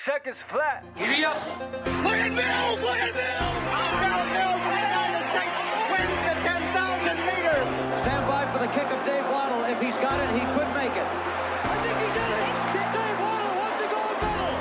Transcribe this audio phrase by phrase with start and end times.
[0.00, 0.82] Seconds flat.
[0.96, 1.36] Giddy up.
[1.36, 2.80] Look at Mills!
[2.80, 3.60] Look at Mills!
[3.68, 4.62] Outbound Mills!
[4.64, 5.60] The United States
[5.92, 7.68] wins the 10,000 meters!
[8.00, 9.60] Stand by for the kick of Dave Wottle.
[9.68, 11.04] If he's got it, he could make it.
[11.04, 12.48] I think he did it!
[12.96, 14.56] Dave Wottle wants the gold medal!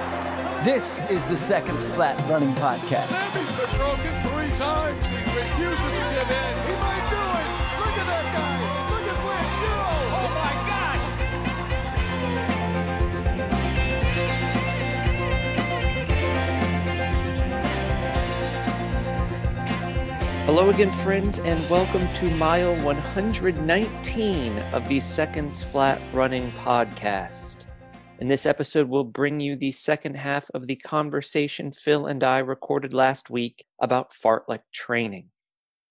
[0.68, 3.08] This is the Seconds Flat Running Podcast.
[3.08, 5.08] He's been broken three times.
[5.08, 6.69] He refuses to give in.
[20.52, 27.67] Hello again, friends, and welcome to mile 119 of the Seconds Flat Running Podcast.
[28.17, 32.40] In this episode, we'll bring you the second half of the conversation Phil and I
[32.40, 35.30] recorded last week about fartlek training.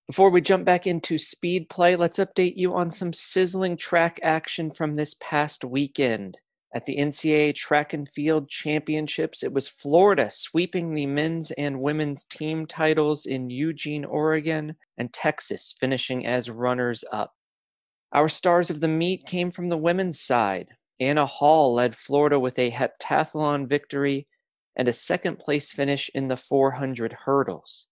[0.08, 4.72] Before we jump back into speed play, let's update you on some sizzling track action
[4.72, 6.36] from this past weekend.
[6.74, 12.24] At the NCAA Track and Field Championships, it was Florida sweeping the men's and women's
[12.26, 17.34] team titles in Eugene, Oregon, and Texas finishing as runners up.
[18.12, 20.68] Our stars of the meet came from the women's side.
[21.00, 24.26] Anna Hall led Florida with a heptathlon victory
[24.76, 27.86] and a second place finish in the 400 hurdles.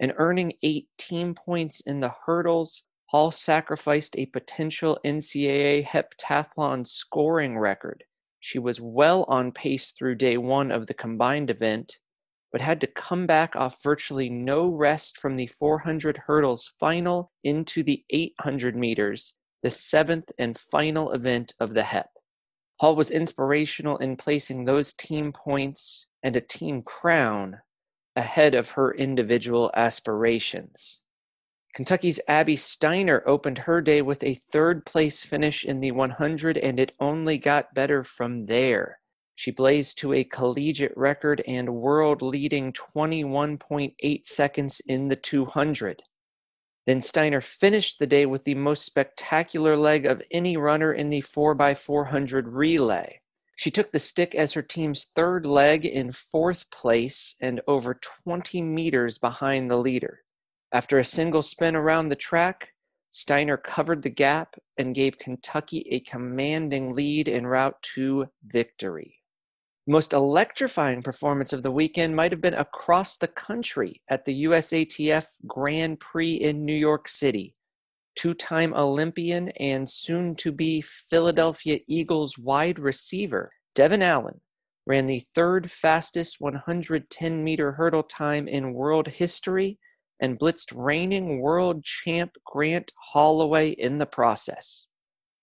[0.00, 7.58] And earning eight team points in the hurdles, Hall sacrificed a potential NCAA heptathlon scoring
[7.58, 8.04] record.
[8.44, 11.98] She was well on pace through day one of the combined event,
[12.52, 17.82] but had to come back off virtually no rest from the 400 hurdles final into
[17.82, 22.10] the 800 meters, the seventh and final event of the HEP.
[22.80, 27.62] Hall was inspirational in placing those team points and a team crown
[28.14, 31.00] ahead of her individual aspirations.
[31.74, 36.78] Kentucky's Abby Steiner opened her day with a third place finish in the 100, and
[36.78, 39.00] it only got better from there.
[39.34, 46.04] She blazed to a collegiate record and world leading 21.8 seconds in the 200.
[46.86, 51.22] Then Steiner finished the day with the most spectacular leg of any runner in the
[51.22, 53.20] 4x400 relay.
[53.56, 58.62] She took the stick as her team's third leg in fourth place and over 20
[58.62, 60.20] meters behind the leader.
[60.74, 62.70] After a single spin around the track,
[63.08, 69.20] Steiner covered the gap and gave Kentucky a commanding lead en route to victory.
[69.86, 75.26] Most electrifying performance of the weekend might have been across the country at the USATF
[75.46, 77.54] Grand Prix in New York City.
[78.16, 84.40] Two time Olympian and soon to be Philadelphia Eagles wide receiver, Devin Allen,
[84.86, 89.78] ran the third fastest 110 meter hurdle time in world history
[90.20, 94.86] and blitzed reigning world champ Grant Holloway in the process.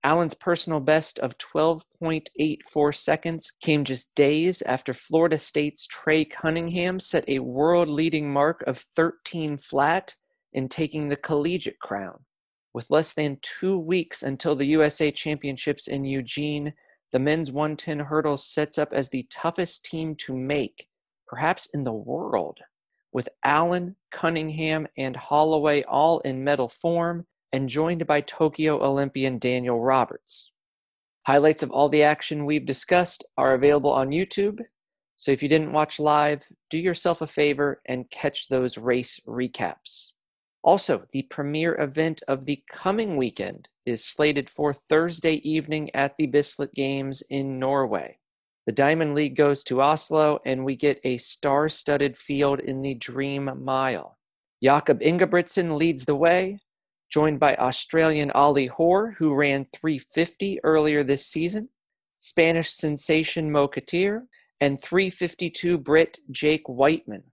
[0.03, 7.23] Allen's personal best of 12.84 seconds came just days after Florida State's Trey Cunningham set
[7.27, 10.15] a world leading mark of 13 flat
[10.53, 12.25] in taking the collegiate crown.
[12.73, 16.73] With less than two weeks until the USA Championships in Eugene,
[17.11, 20.87] the men's 110 hurdles sets up as the toughest team to make,
[21.27, 22.59] perhaps in the world
[23.13, 29.79] with Allen, Cunningham, and Holloway all in medal form and joined by Tokyo Olympian Daniel
[29.79, 30.51] Roberts.
[31.27, 34.59] Highlights of all the action we've discussed are available on YouTube,
[35.15, 40.13] so if you didn't watch live, do yourself a favor and catch those race recaps.
[40.63, 46.27] Also, the premier event of the coming weekend is slated for Thursday evening at the
[46.27, 48.17] Bislett Games in Norway.
[48.67, 52.93] The Diamond League goes to Oslo, and we get a star studded field in the
[52.93, 54.19] Dream Mile.
[54.63, 56.59] Jakob Ingebrigtsen leads the way,
[57.11, 61.69] joined by Australian Ollie Hoare, who ran 350 earlier this season,
[62.19, 63.67] Spanish sensation Mo
[64.59, 67.23] and 352 Brit Jake Wightman.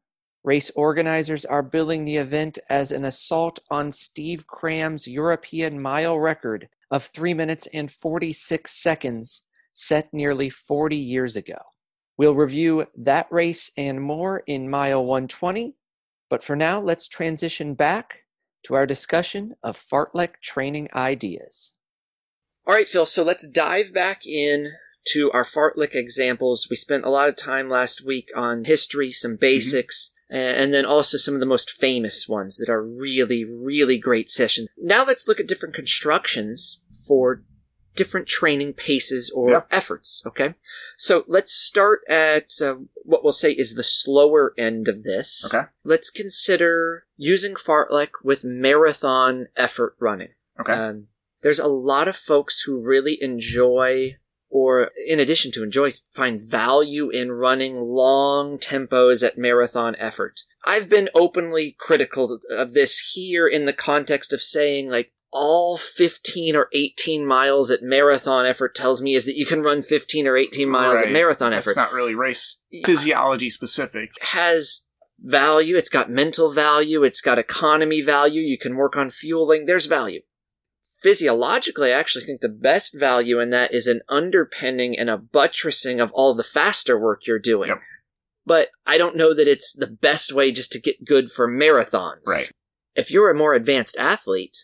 [0.44, 6.70] Race organizers are billing the event as an assault on Steve Cram's European mile record
[6.90, 9.42] of 3 minutes and 46 seconds
[9.78, 11.58] set nearly 40 years ago.
[12.16, 15.76] We'll review that race and more in mile 120,
[16.28, 18.24] but for now, let's transition back
[18.64, 21.74] to our discussion of fartlek training ideas.
[22.66, 24.72] All right, Phil, so let's dive back in
[25.12, 26.66] to our fartlek examples.
[26.68, 30.60] We spent a lot of time last week on history, some basics, mm-hmm.
[30.60, 34.68] and then also some of the most famous ones that are really, really great sessions.
[34.76, 37.44] Now let's look at different constructions for
[37.98, 39.66] different training paces or yep.
[39.72, 40.22] efforts.
[40.24, 40.54] Okay.
[40.96, 45.44] So let's start at uh, what we'll say is the slower end of this.
[45.44, 45.66] Okay.
[45.82, 50.28] Let's consider using fartlek with marathon effort running.
[50.60, 50.72] Okay.
[50.72, 51.08] Um,
[51.42, 54.16] there's a lot of folks who really enjoy
[54.50, 60.40] or in addition to enjoy, find value in running long tempos at marathon effort.
[60.64, 66.56] I've been openly critical of this here in the context of saying like all 15
[66.56, 70.36] or 18 miles at marathon effort tells me is that you can run 15 or
[70.36, 71.70] 18 miles at marathon effort.
[71.70, 74.10] It's not really race physiology specific.
[74.22, 74.86] has
[75.20, 75.76] value.
[75.76, 77.02] It's got mental value.
[77.02, 78.40] It's got economy value.
[78.40, 79.66] You can work on fueling.
[79.66, 80.20] There's value.
[81.02, 86.00] Physiologically, I actually think the best value in that is an underpinning and a buttressing
[86.00, 87.68] of all the faster work you're doing.
[87.68, 87.80] Yep.
[88.44, 92.26] But I don't know that it's the best way just to get good for marathons.
[92.26, 92.50] Right.
[92.96, 94.56] If you're a more advanced athlete,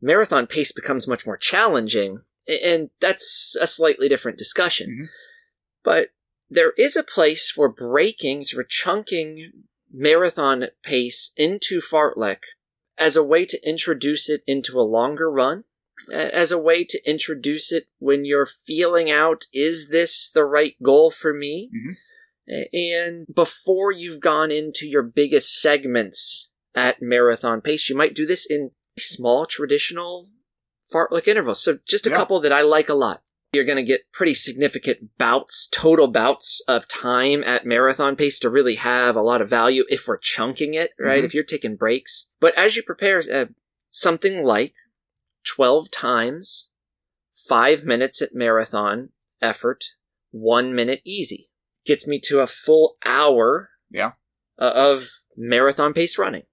[0.00, 4.90] marathon pace becomes much more challenging, and that's a slightly different discussion.
[5.02, 5.08] Mhm.
[5.82, 6.10] But
[6.48, 12.40] there is a place for breaking, for chunking marathon pace into fartlek
[12.98, 15.64] as a way to introduce it into a longer run,
[16.12, 21.10] as a way to introduce it when you're feeling out, is this the right goal
[21.10, 21.70] for me?
[21.74, 21.96] Mhm.
[22.72, 28.48] And before you've gone into your biggest segments at marathon pace, you might do this
[28.48, 30.28] in small traditional
[30.92, 31.62] fartlek intervals.
[31.62, 32.16] So just a Yeah.
[32.16, 33.22] couple that I like a lot.
[33.52, 38.50] You're going to get pretty significant bouts, total bouts of time at marathon pace to
[38.50, 41.22] really have a lot of value if we're chunking it, right?
[41.22, 41.26] Mhm.
[41.26, 42.30] If you're taking breaks.
[42.40, 43.46] But as you prepare uh,
[43.90, 44.74] something like
[45.44, 46.68] 12 times,
[47.48, 49.10] five minutes at marathon
[49.40, 49.84] effort,
[50.30, 51.50] one minute easy
[51.84, 54.12] gets me to a full hour Yeah.
[54.58, 56.46] of marathon pace running.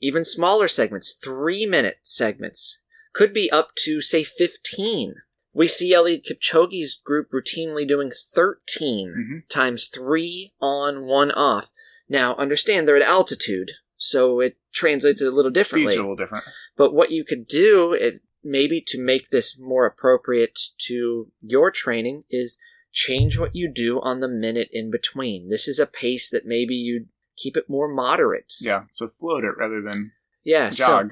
[0.00, 2.78] Even smaller segments, three minute segments,
[3.12, 5.14] could be up to, say, 15.
[5.54, 9.48] We see Eliud Kipchoge's group routinely doing 13 Mhm.
[9.48, 11.70] times three on, one off.
[12.08, 15.94] Now, understand they're at altitude, so it translates it a little Speed's differently.
[15.94, 16.44] a little different.
[16.76, 22.24] But what you could do, it, maybe to make this more appropriate to your training,
[22.28, 22.58] is
[22.92, 25.48] change what you do on the minute in between.
[25.48, 27.06] This is a pace that maybe you
[27.36, 28.54] keep it more moderate.
[28.60, 28.84] Yeah.
[28.90, 30.12] So float it rather than
[30.44, 30.70] Yeah.
[30.70, 31.10] So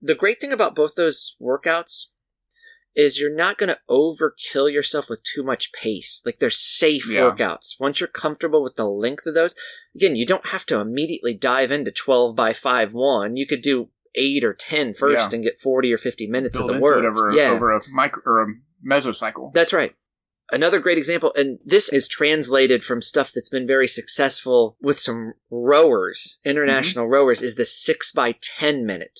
[0.00, 2.06] the great thing about both those workouts
[2.94, 6.20] is you're not going to overkill yourself with too much pace.
[6.26, 7.20] Like they're safe Yeah.
[7.30, 7.80] workouts.
[7.80, 9.54] Once you're comfortable with the length of those,
[9.94, 13.36] again, you don't have to immediately dive into 12 by 5 1.
[13.36, 15.36] You could do 8 or 10 first Yeah.
[15.36, 16.98] and get 40 or 50 minutes Build of the work.
[16.98, 17.52] it over, yeah.
[17.52, 18.46] over a micro or a
[18.86, 19.52] mesocycle.
[19.54, 19.94] That's right.
[20.52, 25.32] Another great example, and this is translated from stuff that's been very successful with some
[25.50, 29.18] rowers, international rowers, is the 6 by 10 minute.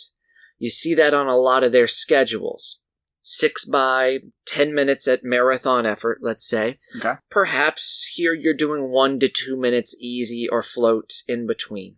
[0.58, 2.80] You see that on a lot of their schedules.
[3.22, 6.78] 6 by 10 minutes at marathon effort, let's say.
[6.98, 7.14] Okay.
[7.30, 11.96] Perhaps here you're doing 1 to 2 minutes easy or float in between.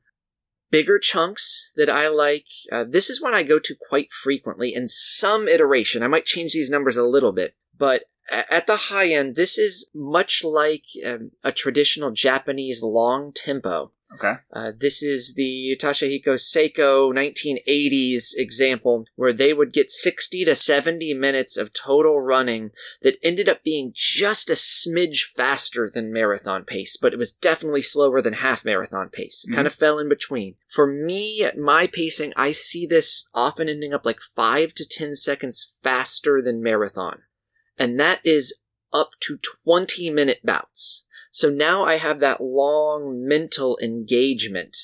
[0.71, 4.87] Bigger chunks that I like, uh, this is one I go to quite frequently in
[4.87, 6.05] some iteration.
[6.05, 9.91] I might change these numbers a little bit, but at the high end, this is
[9.95, 13.93] much like um, a traditional Japanese long tempo.
[14.15, 14.35] Okay.
[14.53, 21.15] Uh, this is the Toshihiko Seko 1980s example where they would get 60 to 70
[21.15, 22.71] minutes of total running
[23.03, 27.83] that ended up being just a smidge faster than marathon pace, but it was definitely
[27.83, 29.45] slower than half marathon pace.
[29.49, 30.55] It kind of fell in between.
[30.69, 35.17] For me, at my pacing, I see this often ending up like 5 to 10
[35.17, 37.23] seconds faster than marathon.
[37.79, 38.61] And that is
[38.93, 41.05] up to 20 minute bouts.
[41.31, 44.77] So now I have that long mental engagement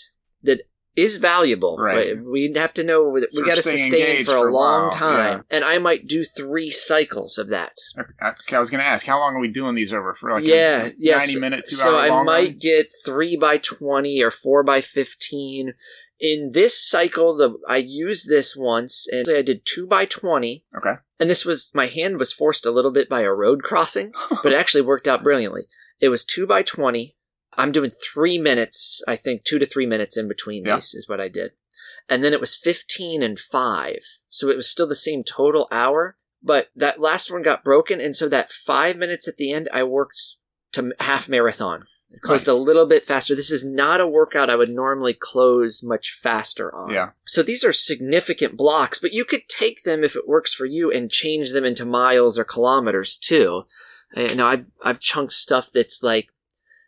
[0.42, 0.62] that
[0.96, 1.76] is valuable.
[1.78, 2.20] Right.
[2.20, 4.90] We have to know that we got to sustain for a for a long while,
[4.90, 5.44] time.
[5.48, 7.72] And I might do three cycles of that.
[7.96, 10.32] Okay, I was going to ask, how long are we doing these over for?
[10.32, 11.18] Like yeah, a yeah.
[11.18, 12.58] 90 so- minute, two so hour I might run?
[12.58, 15.74] get three by twenty or four by fifteen.
[16.20, 20.64] In this cycle, the I used this once, and I did two by twenty.
[20.76, 20.94] Okay.
[21.18, 24.12] And this was my hand was forced a little bit by a road crossing,
[24.42, 25.68] but it actually worked out brilliantly.
[26.00, 27.16] It was two by twenty.
[27.54, 30.76] I'm doing three minutes, I think two to three minutes in between Yeah.
[30.76, 31.52] these is what I did.
[32.08, 33.96] And then it was 15 and 5.
[34.30, 38.00] So it was still the same total hour, but that last one got broken.
[38.00, 40.20] And so that five minutes at the end, I worked
[40.72, 41.86] to half marathon.
[42.22, 42.56] Closed Nice.
[42.56, 43.36] a little bit faster.
[43.36, 46.90] This is not a workout I would normally close much faster on.
[46.90, 47.10] Yeah.
[47.24, 50.90] So these are significant blocks, but you could take them if it works for you
[50.90, 53.62] and change them into miles or kilometers too.
[54.16, 56.30] Uh, you know, I've, I've chunked stuff that's like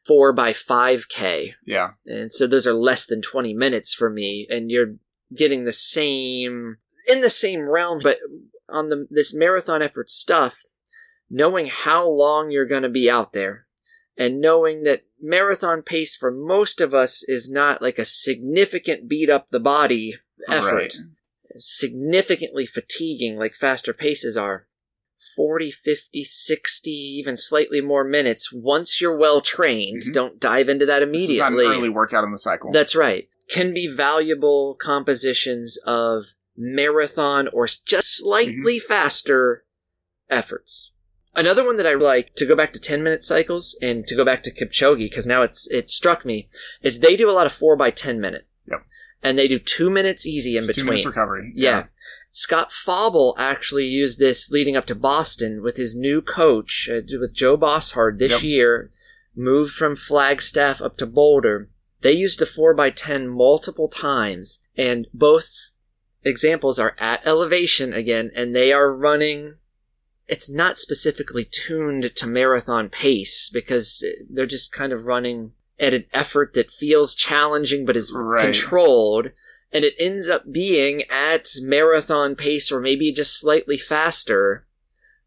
[0.04, 1.54] four by 5K.
[1.64, 1.90] Yeah.
[2.04, 4.48] And so those are less than 20 minutes for me.
[4.50, 4.96] And you're
[5.34, 8.18] getting the same, in the same realm, but
[8.68, 10.64] on the, this marathon effort stuff,
[11.30, 13.66] knowing how long you're going to be out there
[14.18, 19.30] and knowing that marathon pace for most of us is not like a significant beat
[19.30, 20.16] up the body
[20.48, 20.94] effort Right.
[21.58, 24.66] significantly fatiguing like faster paces are
[25.36, 30.02] 40, 50, 60, even slightly more minutes once you're well trained.
[30.02, 30.12] Mhm.
[30.14, 31.66] Don't dive into that This is not an immediately.
[31.66, 32.72] early workout in the cycle.
[32.72, 33.28] That's right.
[33.48, 36.24] Can be valuable compositions of
[36.56, 38.86] marathon or just slightly Mm-hmm.
[38.88, 39.64] faster
[40.28, 40.90] efforts.
[41.34, 44.24] Another one that I like to go back to 10 minute cycles and to go
[44.24, 46.48] back to Kipchoge because now it's it struck me
[46.82, 48.46] is they do a lot of 4 by 10 minute.
[48.68, 48.84] Yep.
[49.22, 50.86] And they do 2 minutes easy in It's two between.
[50.90, 51.52] minutes recovery.
[51.54, 51.84] Yeah.
[52.30, 57.34] Scott Fauble actually used this leading up to Boston with his new coach, uh, with
[57.34, 58.42] Joe Bosshard this Yep.
[58.42, 58.90] year,
[59.36, 61.68] moved from Flagstaff up to Boulder.
[62.00, 65.70] They used a 4x10 multiple times, and both
[66.24, 69.54] examples are at elevation again, and they are running.
[70.32, 73.86] It's not specifically tuned to marathon pace because
[74.30, 78.44] they're just kind of running at an effort that feels challenging but is Right.
[78.44, 79.26] controlled
[79.72, 84.66] and it ends up being at marathon pace or maybe just slightly faster,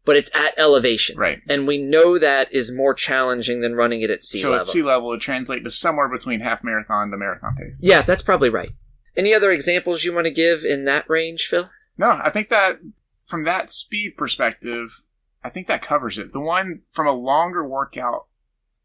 [0.04, 1.16] but it's at elevation.
[1.18, 1.38] Right.
[1.48, 4.42] And we know that is more challenging than running it at sea level.
[4.42, 4.60] so level.
[4.68, 7.80] at sea level, it translates to somewhere between half marathon to marathon pace.
[7.82, 8.70] yeah, that's probably right.
[9.16, 11.68] Any other examples you want to give in that range, Phil?
[11.98, 12.78] No, I think that
[13.26, 15.02] from that speed perspective,
[15.44, 16.32] I think that covers it.
[16.32, 18.26] The one from a longer workout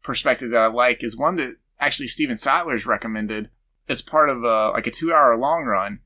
[0.02, 3.50] perspective that I like is one that actually Stephen Seiler's recommended
[3.88, 6.00] as part of a like a two hour long run,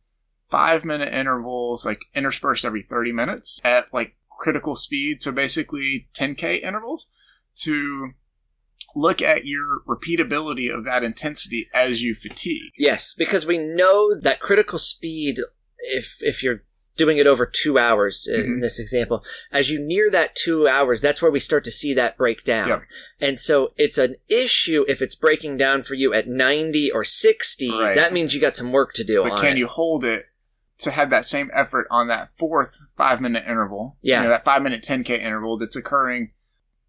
[0.49, 5.23] five minute intervals, like interspersed every 30 minutes at like critical speed.
[5.23, 7.09] So basically 10K intervals
[7.62, 8.12] to
[8.95, 12.73] look at your repeatability of that intensity as you fatigue.
[12.78, 15.40] Yes, because we know that critical speed,
[15.78, 16.64] if if you're
[16.97, 18.61] doing it over two hours in Mhm.
[18.61, 22.17] this example, as you near that two hours, that's where we start to see that
[22.17, 22.69] break down.
[22.69, 22.83] Yep.
[23.21, 27.71] And so it's an issue if it's breaking down for you at 90 or 60.
[27.71, 27.95] Right.
[27.95, 29.59] That means you got some work to do But can it.
[29.59, 30.26] you hold it
[30.79, 33.97] to have that same effort on that fourth five minute interval?
[34.03, 34.19] Yeah.
[34.19, 36.33] You know, that five minute 10K interval that's occurring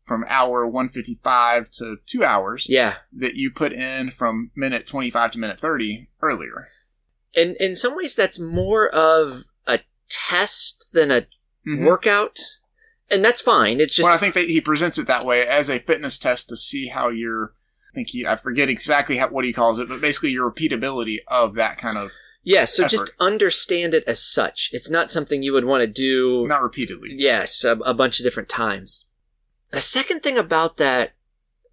[0.05, 2.95] from hour 155 to two hours yeah.
[3.11, 6.69] that you put in from minute 25 to minute 30 earlier.
[7.35, 9.43] And in some ways, that's more of
[10.09, 11.27] test than a
[11.65, 11.85] Mhm.
[11.85, 12.39] workout.
[13.09, 13.79] And that's fine.
[13.79, 16.49] It's just well, I think that he presents it that way as a fitness test
[16.49, 17.53] to see how your,
[17.91, 21.19] I think he, I forget exactly how, what he calls it, but basically your repeatability
[21.27, 22.11] of that kind of,
[22.43, 22.65] yeah.
[22.65, 24.69] So just understand it as such.
[24.71, 26.47] It's not something you would want to do.
[26.47, 27.09] not repeatedly.
[27.13, 29.05] Yes, a, a bunch of different times.
[29.71, 31.13] The second thing about that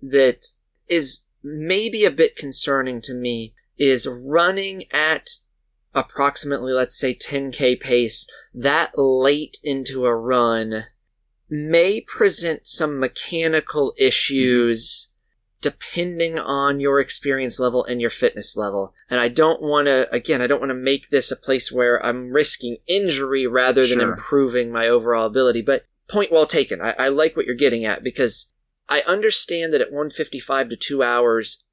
[0.02, 0.46] that
[0.88, 5.30] is maybe a bit concerning to me is running at
[5.94, 10.86] approximately, let's say, 10k pace that late into a run
[11.48, 15.10] may present some mechanical issues
[15.60, 18.92] depending on your experience level and your fitness level.
[19.08, 22.04] And I don't want to, again, I don't want to make this a place where
[22.04, 24.12] I'm risking injury rather than Sure.
[24.12, 25.62] improving my overall ability.
[25.62, 26.82] But point well taken.
[26.82, 28.52] I, I like what you're getting at because
[28.90, 31.64] I understand that at 155 to two hours,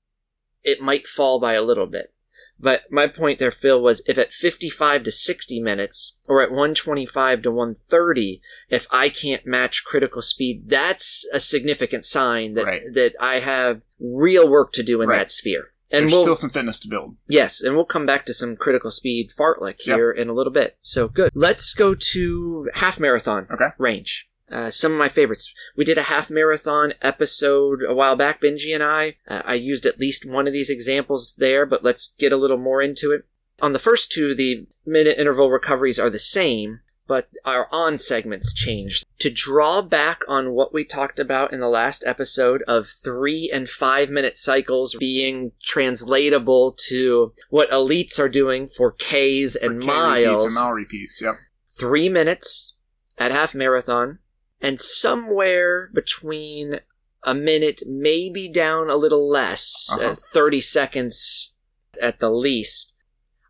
[0.64, 2.14] it might fall by a little bit.
[2.62, 7.42] But my point there, Phil, was if at 55 to 60 minutes or at 125
[7.42, 12.82] to 130, if I can't match critical speed, that's a significant sign that, Right.
[12.94, 15.18] that I have real work to do in Right.
[15.18, 15.70] that sphere.
[15.94, 17.18] And There's we'll, still some fitness to build.
[17.28, 19.98] Yes, and we'll come back to some critical speed fartlek Yep.
[19.98, 20.78] here in a little bit.
[20.82, 21.32] So good.
[21.34, 23.66] Let's go to half marathon Okay.
[23.78, 24.30] range.
[24.52, 25.54] Uh, some of my favorites.
[25.78, 29.16] We did a half marathon episode a while back, Benji and I.
[29.28, 32.58] Uh, I used at least one of these examples there, but let's get a little
[32.58, 33.26] more into it.
[33.62, 38.54] On the first two, the minute interval recoveries are the same, but our on segments
[38.54, 39.06] changed.
[39.20, 43.70] To draw back on what we talked about in the last episode of three and
[43.70, 49.86] five minute cycles being translatable to what elites are doing for Ks and For K
[49.86, 51.22] repeats miles and mile repeats.
[51.22, 51.36] Yep.
[51.70, 52.74] three minutes
[53.18, 54.20] at half marathon,
[54.62, 56.80] and somewhere between
[57.24, 60.12] a minute, maybe down a little less, Uh-huh.
[60.12, 61.56] uh, 30 seconds
[62.02, 62.96] at the least.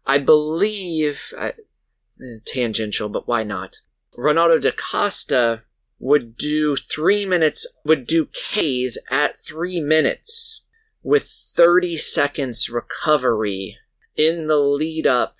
[0.05, 1.51] I believe, uh,
[2.45, 3.77] tangential, but why not?
[4.17, 5.63] Ronaldo da Costa
[5.99, 10.61] would do three minutes, would do Ks at three minutes
[11.03, 13.77] with 30 seconds recovery
[14.15, 15.35] in the lead up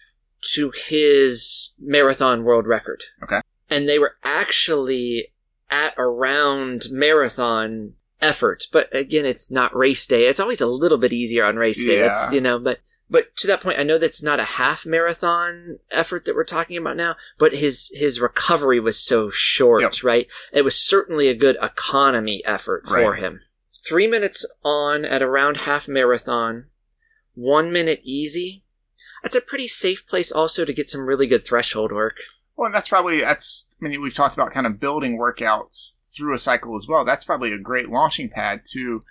[0.54, 3.04] to his marathon world record.
[3.24, 3.42] Okay.
[3.70, 5.30] And they were actually
[5.72, 8.66] at around marathon effort.
[8.72, 10.25] But again, it's not race day.
[10.28, 12.00] It's always a little bit easier on race day.
[12.01, 15.80] That's, you know, but, but to that point, I know that's not a half marathon
[15.90, 19.94] effort that we're talking about now, but his, his recovery was so short, Yep.
[20.04, 20.28] right?
[20.54, 23.20] It was certainly a good economy effort for Right.
[23.20, 23.42] him.
[23.86, 26.66] Three minutes on at around half marathon,
[27.34, 28.63] one minute easy.
[29.24, 32.18] That's a pretty safe place also to get some really good threshold work.
[32.55, 33.75] Well, and that's probably that's.
[33.81, 37.05] I mean, we've talked about kind of building workouts through a cycle as well.
[37.05, 39.03] That's probably a great launching pad to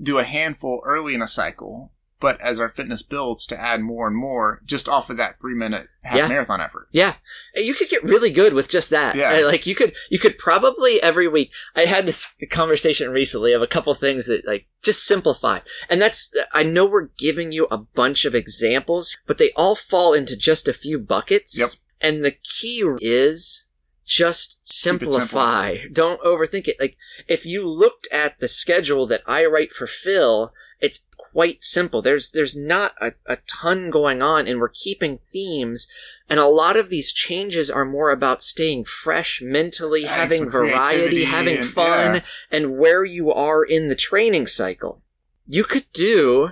[0.00, 4.06] do a handful early in a cycle, but as our fitness builds, to add more
[4.06, 6.28] and more just off of that three minute half Yeah.
[6.28, 6.88] marathon effort.
[6.92, 7.14] Yeah,
[7.54, 9.16] you could get really good with just that.
[9.16, 9.40] Yeah.
[9.46, 11.50] Like you could, you could probably every week.
[11.74, 16.32] I had this conversation recently of a couple things that like just simplify, and that's.
[16.52, 20.68] I know we're giving you a bunch of examples, but they all fall into just
[20.68, 21.58] a few buckets.
[21.58, 21.70] Yep.
[22.02, 23.64] And the key is
[24.04, 25.12] just it simple.
[25.12, 25.76] simplify.
[25.92, 26.76] Don't overthink it.
[26.80, 26.96] Like
[27.28, 32.02] if you looked at the schedule that I write for Phil, it's quite simple.
[32.02, 35.86] There's there's not a, a ton going on and we're keeping themes
[36.28, 41.24] and a lot of these changes are more about staying fresh mentally, Adding having variety,
[41.24, 42.20] having and- fun, yeah.
[42.50, 45.02] and where you are in the training cycle.
[45.46, 46.50] You could do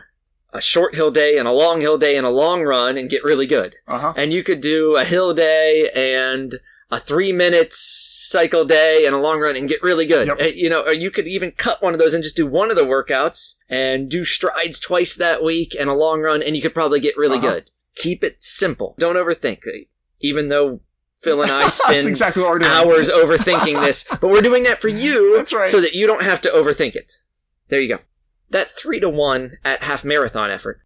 [0.52, 3.22] a short hill day and a long hill day and a long run and get
[3.24, 4.12] really good Uh huh.
[4.16, 6.56] and you could do a hill day and
[6.90, 10.26] a three minute cycle day and a long run and get really good.
[10.26, 10.40] Yep.
[10.40, 12.68] Uh, You know, or you could even cut one of those and just do one
[12.70, 16.62] of the workouts and do strides twice that week and a long run and you
[16.62, 17.48] could probably get really Uh-huh.
[17.50, 17.70] good.
[17.94, 18.96] Keep it simple.
[18.98, 19.60] Don't overthink.
[20.20, 20.80] Even though
[21.20, 25.52] Phil and I spend exactly hours overthinking this, but we're doing that for you That's
[25.52, 25.68] right.
[25.68, 27.12] so that you don't have to overthink it.
[27.68, 27.98] There you go.
[28.50, 30.82] That three to one at half marathon effort.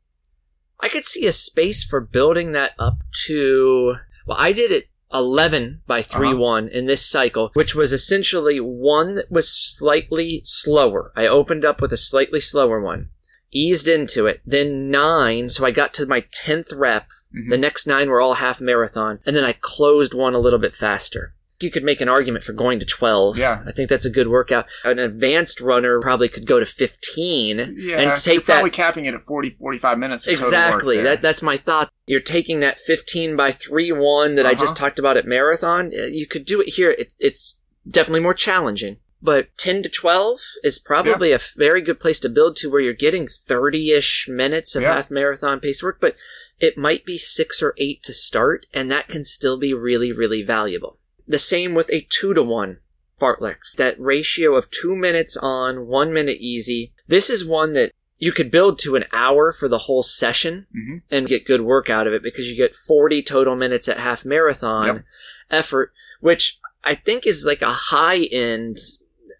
[0.80, 5.82] I could see a space for building that up to, well, I did it 11
[5.86, 6.36] by 3 Uh-huh.
[6.38, 11.12] 1 in this cycle, which was essentially one that was slightly slower.
[11.16, 13.10] I opened up with a slightly slower one,
[13.52, 17.06] eased into it, then nine, so I got to my 10th rep.
[17.34, 17.50] Mhm.
[17.50, 20.74] The next nine were all half marathon, and then I closed one a little bit
[20.74, 21.34] faster.
[21.64, 23.36] You could make an argument for going to 12.
[23.38, 23.62] Yeah.
[23.66, 24.66] I think that's a good workout.
[24.84, 27.64] An advanced runner probably could go to 15 Yeah,
[27.96, 28.76] and you're take probably that.
[28.76, 30.26] capping it at 40, 45 minutes.
[30.26, 31.00] of total work Exactly.
[31.00, 31.90] That that's my thought.
[32.06, 34.86] You're taking that 15 by 3 1 that I just Uh-huh.
[34.86, 35.90] talked about at marathon.
[35.98, 36.90] Uh, You could do it here.
[36.90, 37.58] It, it's
[37.90, 38.98] definitely more challenging.
[39.22, 42.92] But 10 to 12 is probably a very good place to build to where you're
[42.92, 44.94] getting 30 ish minutes of Yeah.
[44.96, 46.14] half marathon pace work, but
[46.60, 50.42] it might be six or eight to start, and that can still be really, really
[50.42, 50.98] valuable.
[51.26, 52.78] The same with a 2 to 1
[53.20, 53.56] fartlek.
[53.76, 56.92] That ratio of two minutes on, one minute easy.
[57.06, 61.02] This is one that you could build to an hour for the whole session Mhm.
[61.10, 64.24] and get good work out of it because you get 40 total minutes at half
[64.24, 65.04] marathon Yep.
[65.50, 68.78] effort, which I think is like a high end.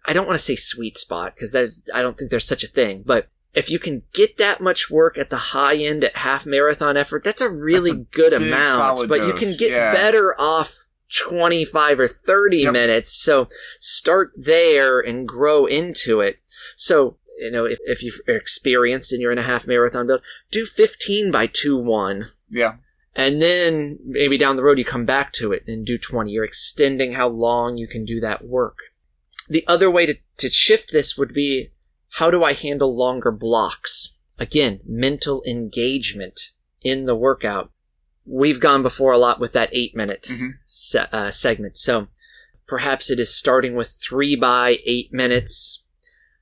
[0.05, 2.63] I don't want to say sweet spot because that is, I don't think there's such
[2.63, 6.17] a thing, but if you can get that much work at the high end at
[6.17, 9.07] half marathon effort, that's a really That's a good amount.
[9.07, 9.93] But you can get yeah.
[9.93, 12.73] better off 25 or 30 Yep.
[12.73, 13.11] minutes.
[13.21, 13.47] So
[13.79, 16.39] start there and grow into it.
[16.75, 20.65] So, you know, if, if you're experienced and you're in a half marathon build, do
[20.65, 22.27] 15 by 2 1.
[22.49, 22.75] Yeah.
[23.15, 26.31] And then maybe down the road you come back to it and do 20.
[26.31, 28.77] You're extending how long you can do that work.
[29.47, 31.71] The other way to, to shift this would be
[32.15, 34.15] how do I handle longer blocks?
[34.37, 37.71] Again, mental engagement in the workout.
[38.25, 40.49] We've gone before a lot with that eight minute Mhm.
[40.65, 41.77] se- uh, segment.
[41.77, 42.07] So
[42.67, 45.81] perhaps it is starting with three by eight minutes.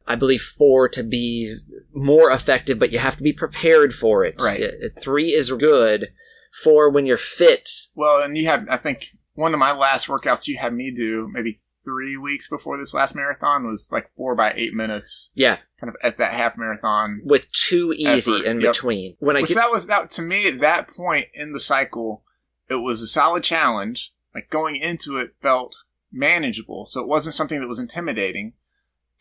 [0.08, 1.56] I believe four to be
[1.94, 4.36] more effective, but you have to be prepared for it.
[4.42, 4.72] Right.
[5.02, 6.12] Three is good.
[6.52, 7.70] Four when you're fit.
[7.96, 11.28] Well, and you had, I think, one of my last workouts you had me do
[11.32, 15.90] maybe three weeks before this last marathon was like four by eight minutes, Yeah, kind
[15.90, 17.22] of at that half marathon.
[17.26, 18.74] with two easy Effort, in yep.
[18.74, 19.16] between.
[19.20, 22.24] When I Which get that was that to me at that point in the cycle,
[22.70, 24.14] it was a solid challenge.
[24.34, 25.76] Like going into it felt
[26.12, 28.54] manageable, so it wasn't something that was intimidating.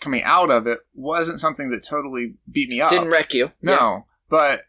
[0.01, 2.91] Coming out of it wasn't something that totally beat me up.
[2.91, 3.53] didn't wreck you.
[3.63, 4.01] No, Yeah.
[4.29, 4.61] but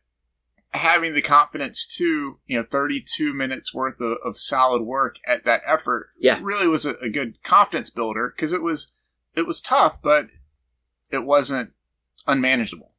[0.73, 5.61] having the confidence to, you know, 32 minutes worth of, of solid work at that
[5.65, 6.39] effort Yeah.
[6.41, 8.91] really was a, a good confidence builder because it was,
[9.35, 10.27] it was tough, but
[11.11, 11.73] it wasn't
[12.27, 12.89] unmanageable.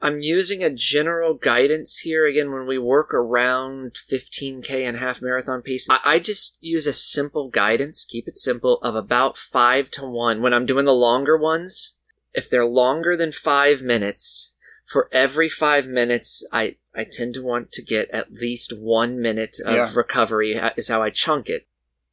[0.00, 5.62] I'm using a general guidance here again when we work around 15k and half marathon
[5.62, 5.88] pace.
[5.88, 10.42] I, I just use a simple guidance, keep it simple, of about five to one.
[10.42, 11.94] When I'm doing the longer ones,
[12.34, 14.54] if they're longer than five minutes,
[14.86, 19.58] for every five minutes, I, I tend to want to get at least one minute
[19.64, 19.92] of Yeah.
[19.94, 21.66] recovery uh, is how I chunk it.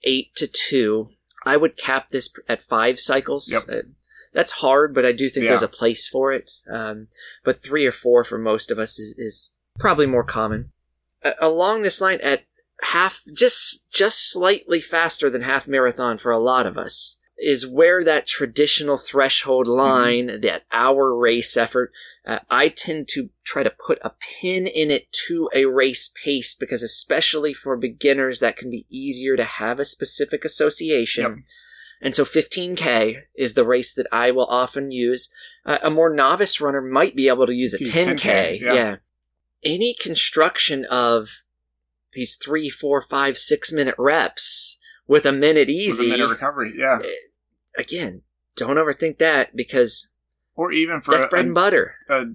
[0.03, 1.09] Eight to two.
[1.45, 3.51] I would cap this at five cycles.
[3.51, 3.63] Yep.
[3.69, 3.81] Uh,
[4.33, 5.49] that's hard, but I do think Yeah.
[5.51, 6.49] there's a place for it.
[6.69, 7.07] Um,
[7.43, 10.71] but three or four for most of us is, is probably more common.
[11.23, 12.43] Uh, along this line, at
[12.81, 17.19] half, just just slightly faster than half marathon for a lot of us.
[17.37, 21.91] Is where that traditional threshold line, that our race effort,
[22.25, 26.53] uh, I tend to try to put a pin in it to a race pace
[26.53, 31.23] because, especially for beginners, that can be easier to have a specific association.
[31.23, 31.45] Yep.
[32.01, 35.31] And so 15K is the race that I will often use.
[35.65, 38.15] Uh, a more novice runner might be able to use a Use 10K.
[38.15, 38.73] 10K, yeah.
[38.73, 38.95] yeah.
[39.63, 41.43] Any construction of
[42.13, 46.73] these three, four, five, six minute reps with a minute With easy, a minute recovery.
[46.75, 46.99] Yeah.
[47.03, 47.07] Eh,
[47.77, 48.21] again,
[48.55, 50.09] don't overthink that because
[50.55, 51.95] Or even for that's a, bread and butter.
[52.09, 52.25] a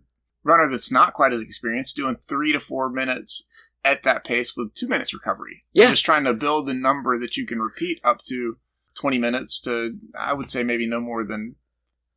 [0.44, 3.44] runner that's not quite as experienced, doing three to four minutes
[3.84, 5.64] at that pace with two minutes recovery.
[5.72, 5.90] Yeah.
[5.90, 8.58] Just trying to build a number that you can repeat up to
[8.94, 11.54] 20 minutes to, I would say maybe no more than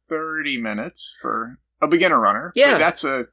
[0.10, 2.52] 30 minutes for a beginner runner.
[2.56, 2.78] Yeah.
[2.78, 3.26] That's a,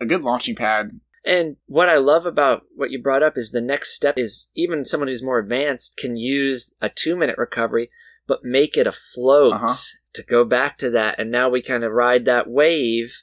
[0.00, 1.00] a good launching pad.
[1.24, 4.84] And what I love about what you brought up is the next step is even
[4.84, 7.90] someone who's more advanced can use a two minute recovery,
[8.26, 9.74] but make it a float Uh-huh.
[10.12, 11.18] to go back to that.
[11.18, 13.22] And now we kind of ride that wave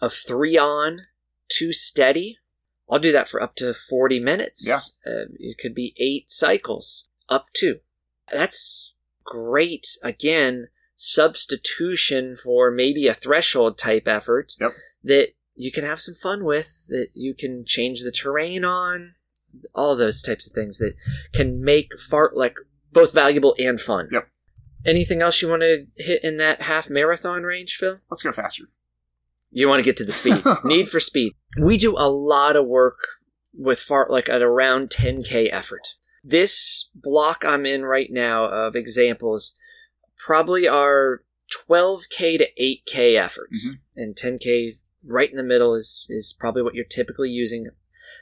[0.00, 1.02] of three on,
[1.48, 2.38] two steady.
[2.88, 4.66] I'll do that for up to 40 minutes.
[4.66, 4.78] Yeah.
[5.04, 7.80] Uh, it could be eight cycles, up to.
[8.32, 8.94] That's
[9.24, 9.86] great.
[10.02, 14.72] Again, substitution for maybe a threshold type effort Yep.
[15.04, 19.14] that you can have some fun with, that you can change the terrain on,
[19.74, 20.94] all those types of things that
[21.32, 22.54] can make fartlek
[22.92, 24.08] both valuable and fun.
[24.12, 24.24] Yep.
[24.84, 27.98] Anything else you want to hit in that half marathon range, Phil?
[28.10, 28.64] Let's go faster.
[29.50, 30.42] You want to get to the speed.
[30.64, 31.32] Need for speed.
[31.60, 32.98] We do a lot of work
[33.54, 35.88] with fartlek at around 10k effort.
[36.22, 39.56] This block I'm in right now of examples
[40.18, 41.22] probably are
[41.68, 43.78] 12k to 8k efforts, Mhm.
[43.96, 47.68] and 10k right in the middle is is probably what you're typically using.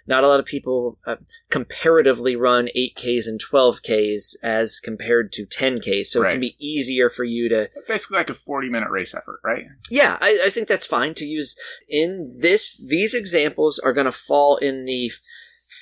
[0.06, 1.16] Not a lot of people uh,
[1.50, 7.24] comparatively run 8Ks and 12Ks as compared to 10Ks, so it can be easier for
[7.24, 9.64] you to Basically like a 40 minute race effort, right?
[9.90, 11.56] yeah, I, I think that's fine to use
[11.88, 12.76] in this.
[12.86, 15.10] These examples are going to fall in the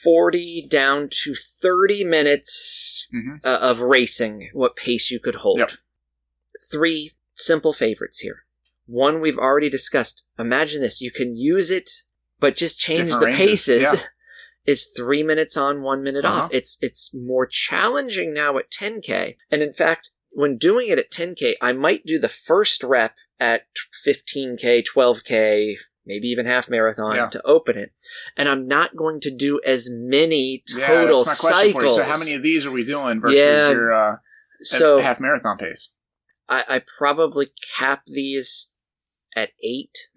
[0.05, 3.41] 40 down to 30 minutes Mhm.
[3.45, 5.59] uh, of racing, what pace you could hold.
[5.59, 5.73] Yep.
[6.71, 8.45] Three simple favorites here.
[8.93, 10.29] One we've already discussed.
[10.39, 11.01] Imagine this.
[11.01, 11.91] You can use it,
[12.39, 13.83] but just change Different the ranges, paces.
[13.95, 14.07] yeah.
[14.75, 16.43] Is three minutes on, one minute Uh-huh.
[16.45, 16.51] off.
[16.53, 19.37] It's it's more challenging now at 10k.
[19.51, 23.63] And in fact, when doing it at 10k, I might do the first rep at
[24.07, 25.75] 15k, 12k,
[26.07, 27.27] maybe even half marathon Yeah.
[27.29, 27.93] to open it.
[28.37, 31.89] And I'm not going to do as many total that's my question for you.
[31.91, 31.97] cycles.
[31.97, 33.71] So how many of these are we doing versus Yeah.
[33.71, 34.17] your uh,
[34.63, 35.93] so half marathon pace?
[36.49, 38.72] I, I probably cap these
[39.37, 40.11] at eight.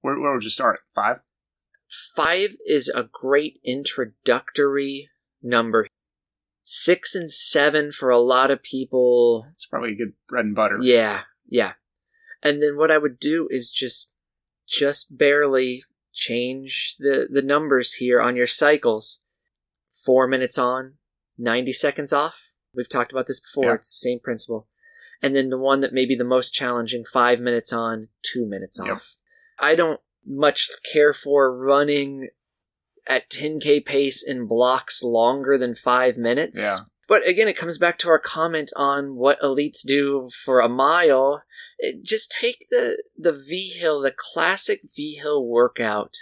[0.00, 0.80] Where, where would you start?
[0.94, 1.20] Five?
[2.14, 5.10] Five is a great introductory
[5.42, 5.86] number.
[6.62, 9.46] Six and seven for a lot of people.
[9.52, 10.78] It's probably a good bread and butter.
[10.82, 11.74] Yeah, yeah.
[12.42, 14.14] And then what I would do is just,
[14.66, 19.22] just barely change the, the numbers here on your cycles.
[20.04, 20.94] Four minutes on,
[21.38, 22.52] 90 seconds off.
[22.74, 23.70] We've talked about this before.
[23.70, 23.74] Yeah.
[23.74, 24.68] It's the same principle.
[25.24, 28.78] And then the one that may be the most challenging, five minutes on, two minutes
[28.84, 28.94] Yep.
[28.94, 29.16] off.
[29.58, 32.28] I don't much care for running
[33.06, 36.58] at 10k pace in blocks longer than five minutes.
[36.60, 36.80] Yeah.
[37.06, 41.44] But again, it comes back to our comment on what elites do for a mile.
[41.78, 46.14] It- just take the the Vigil, the classic Vigil workout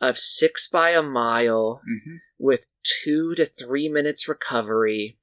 [0.00, 5.18] of six by a mile hmm with two to three minutes recovery,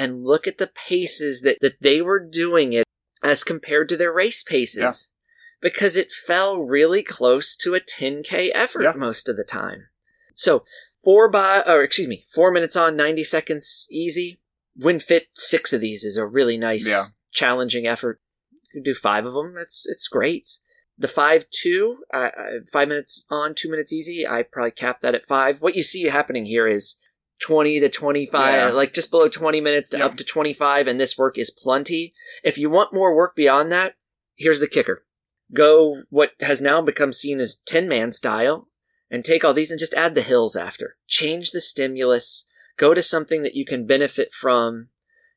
[0.00, 2.84] and look at the paces that, that they were doing it
[3.22, 4.78] as compared to their race paces.
[4.78, 4.92] Yeah.
[5.60, 8.92] Because it fell really close to a 10k effort Yeah.
[8.96, 9.88] most of the time.
[10.34, 10.64] So
[11.04, 14.40] four by, or excuse me, four minutes on, 90 seconds easy.
[14.74, 17.04] Win fit six of these is a really nice, Yeah.
[17.30, 18.20] challenging effort.
[18.52, 19.56] You can do five of them.
[19.58, 20.48] It's, it's great.
[20.96, 22.30] The five two, uh,
[22.72, 24.26] five minutes on, two minutes easy.
[24.26, 25.60] I probably cap that at five.
[25.60, 26.98] What you see happening here is
[27.40, 28.70] 20 to 25, Yeah.
[28.70, 30.06] like just below 20 minutes to Yep.
[30.10, 32.14] up to 25, and this work is plenty.
[32.44, 33.96] If you want more work beyond that,
[34.36, 35.04] here's the kicker.
[35.52, 38.68] Go what has now become seen as Tinman style
[39.10, 40.96] and take all these and just add the hills after.
[41.06, 44.88] Change the stimulus, go to something that you can benefit from,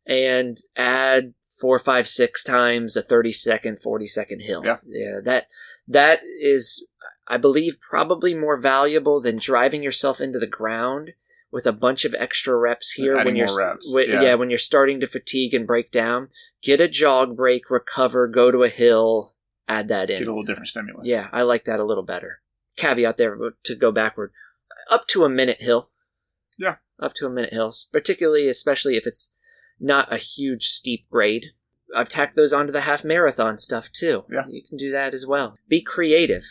[0.06, 4.62] and add four, five, six times a 30 second, 40 second hill.
[4.66, 4.78] Yeah.
[4.88, 5.20] Yeah.
[5.24, 5.48] That,
[5.88, 6.88] that is,
[7.28, 11.14] I believe, probably more valuable than driving yourself into the ground
[11.54, 14.22] with a bunch of extra reps here Adding when you're wi- yeah.
[14.22, 16.28] yeah when you're starting to fatigue and break down
[16.62, 19.36] get a jog break recover go to a hill
[19.70, 21.08] add that in Get a little different stimulus.
[21.08, 22.42] yeah i like that a little better
[22.76, 24.32] caveat there to go backward
[24.92, 25.90] up to a minute hill
[26.58, 26.76] Yeah.
[27.00, 29.32] up to a minute hills particularly especially if it's
[29.80, 31.48] not a huge steep grade.
[31.96, 34.24] I've tacked those onto the half marathon stuff too.
[34.32, 34.46] Yeah.
[34.48, 35.58] You can do that as well.
[35.68, 36.44] Be creative.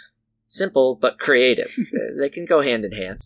[0.49, 1.75] Simple, but creative.
[2.19, 3.25] They can go hand in hand.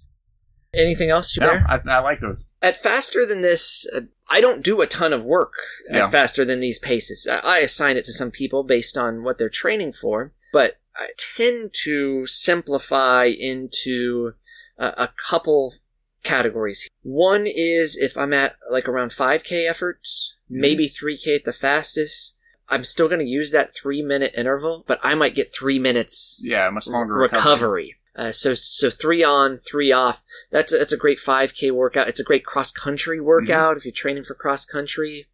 [0.76, 1.60] Anything else you No.
[1.66, 2.50] I, I like those.
[2.62, 5.52] At faster than this, uh, I don't do a ton of work
[5.90, 6.10] at Yeah.
[6.10, 7.26] faster than these paces.
[7.30, 11.08] I, I assign it to some people based on what they're training for, but I
[11.18, 14.32] tend to simplify into
[14.78, 15.74] a, a couple
[16.22, 16.88] categories.
[17.02, 22.34] One is if I'm at like around 5k efforts, maybe 3k at the fastest.
[22.68, 26.40] I'm still going to use that three minute interval, but I might get three minutes
[26.44, 27.40] Yeah, much longer recovery.
[27.44, 27.94] recovery.
[28.16, 30.22] Uh, so so three on, three off.
[30.50, 32.08] That's a, that's a great 5K workout.
[32.08, 35.26] It's a great cross country workout if you're training for cross country,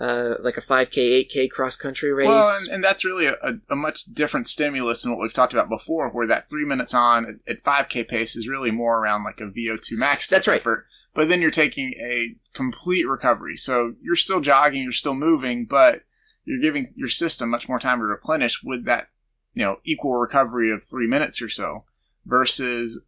[0.00, 2.26] uh, like a 5K, 8K cross country race.
[2.26, 5.52] Well, and, and that's really a, a, a much different stimulus than what we've talked
[5.52, 9.22] about before, where that three minutes on at, at 5K pace is really more around
[9.22, 10.56] like a VO2 max That's right.
[10.56, 10.86] effort.
[11.14, 13.56] But then you're taking a complete recovery.
[13.56, 16.02] So you're still jogging, you're still moving, but
[16.44, 19.10] you're giving your system much more time to replenish with that,
[19.54, 21.84] you know, equal recovery of three minutes or so
[22.26, 23.00] versus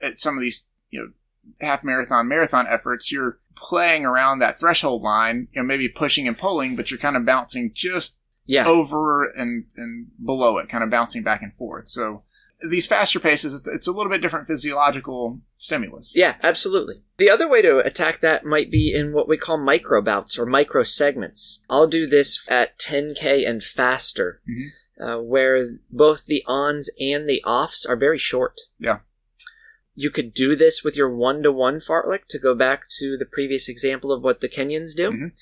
[0.00, 5.02] at some of these, you know, half marathon, marathon efforts, you're playing around that threshold
[5.02, 8.66] line, you know, maybe pushing and pulling, but you're kind of bouncing just yeah.
[8.66, 11.88] over and, and below it, kind of bouncing back and forth.
[11.88, 12.22] So
[12.68, 16.12] these faster paces, it's, it's a little bit different physiological stimulus.
[16.14, 17.02] Yeah, absolutely.
[17.18, 20.46] The other way to attack that might be in what we call micro bouts or
[20.46, 21.60] micro segments.
[21.68, 24.70] I'll do this at 10K and faster, Mhm.
[25.02, 28.60] Uh, where both the ons and the offs are very short.
[28.78, 29.00] Yeah.
[29.94, 33.26] You could do this with your one to one fartlek to go back to the
[33.26, 35.10] previous example of what the Kenyans do.
[35.10, 35.32] Mhm.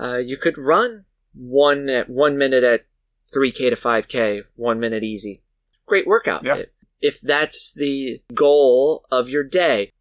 [0.00, 1.04] Uh, you could run
[1.34, 2.86] one at one minute at
[3.34, 5.42] 3K to 5K, one minute easy.
[5.84, 6.44] Great workout.
[6.44, 6.62] Yeah.
[7.00, 9.92] If that's the goal of your day,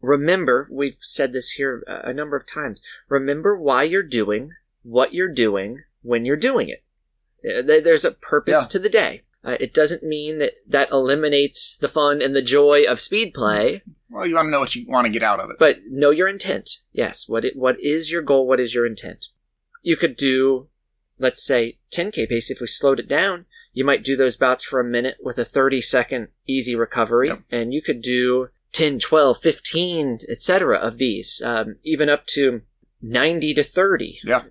[0.00, 2.82] remember, we've said this here a number of times.
[3.08, 6.82] Remember why you're doing what you're doing when you're doing it.
[7.46, 8.68] Uh, there- There's a purpose Yeah.
[8.68, 9.22] to the day.
[9.44, 13.82] Uh, it doesn't mean that that eliminates the fun and the joy of speed play,
[14.10, 15.56] Well, you want to know what you want to get out of it.
[15.58, 16.78] but know your intent.
[16.92, 18.46] Yes, what it, what is your goal?
[18.48, 19.26] What is your intent?
[19.82, 20.68] You could do,
[21.18, 22.50] let's say, 10k pace.
[22.50, 25.44] If we slowed it down, you might do those bouts for a minute with a
[25.44, 27.42] 30 second easy recovery, Yep.
[27.50, 30.76] and you could do 10, 12, 15, etc.
[30.76, 32.62] of these, um, even up to
[33.00, 34.18] 90 to 30.
[34.24, 34.42] yeah.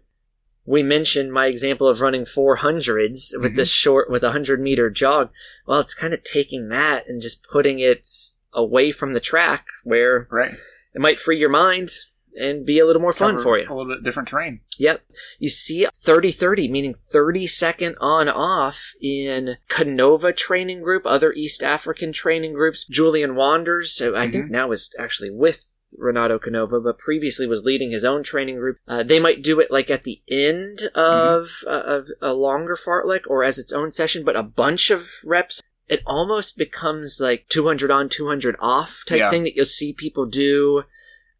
[0.65, 3.55] We mentioned my example of running 400s with Mhm.
[3.55, 5.29] this short, with a 100 meter jog.
[5.67, 8.07] Well, it's kind of taking that and just putting it
[8.53, 10.53] away from the track where Right.
[10.93, 11.89] it might free your mind
[12.37, 13.65] and be a little more fun Cover for you.
[13.69, 14.59] A little bit different terrain.
[14.77, 15.05] Yep.
[15.39, 21.63] You see 30 30, meaning 30 second on off in Canova training group, other East
[21.63, 22.85] African training groups.
[22.85, 25.63] Julien Wanders, who I think now is actually with
[25.97, 28.77] Renato Canova, but previously was leading his own training group.
[28.87, 33.21] Uh, they might do it like at the end of, uh, of a longer fartlek
[33.27, 35.61] or as its own session, but a bunch of reps.
[35.87, 39.29] It almost becomes like 200 on, 200 off type Yeah.
[39.29, 40.83] thing that you'll see people do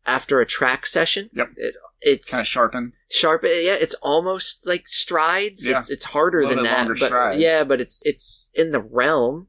[0.06, 1.32] after a track session.
[1.34, 1.50] Yep.
[1.58, 2.94] It, it's Kind of sharpen.
[3.10, 5.80] sharp yeah it's almost like strides Yeah.
[5.80, 7.42] it's it's harder than that longer but strides.
[7.42, 9.48] yeah but it's it's in the realm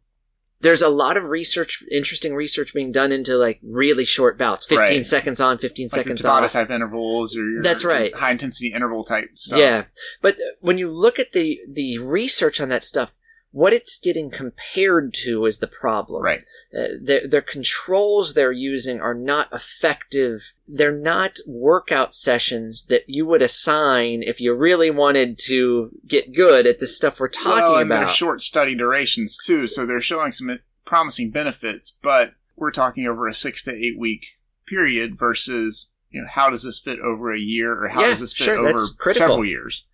[0.61, 4.79] there's a lot of research interesting research being done into like really short bouts 15
[4.79, 5.05] Right.
[5.07, 8.15] seconds on 15 Like seconds off type intervals or your That's right.
[8.15, 9.59] high intensity interval type stuff.
[9.59, 9.85] yeah
[10.23, 13.13] but uh, when you look at the the research on that stuff
[13.57, 16.41] what it's getting compared to is the problem Right.
[16.79, 20.53] uh, their, their controls they're using are not effective.
[20.69, 26.67] They're not workout sessions that you would assign if you really wanted to get good
[26.67, 28.01] at the stuff we're talking well, and about.
[28.01, 31.97] they're short study durations too, so they're showing some promising benefits.
[32.03, 36.63] But we're talking over a six to eight week period versus you know how does
[36.63, 39.87] this fit over a year or how Yeah, does this fit sure, over several years?